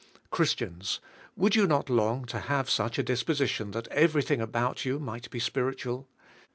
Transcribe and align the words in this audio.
Christians! 0.31 0.99
would 1.37 1.55
you 1.55 1.67
not 1.67 1.87
long 1.87 2.25
to 2.25 2.39
have 2.39 2.71
such 2.71 2.97
a 2.97 3.03
disposition 3.03 3.69
that 3.69 3.87
everything 3.89 4.41
about 4.41 4.83
you 4.83 4.97
might 4.97 5.29
be 5.29 5.37
spiritual. 5.37 6.09